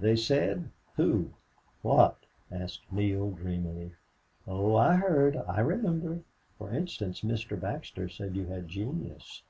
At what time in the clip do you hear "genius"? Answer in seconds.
8.66-9.42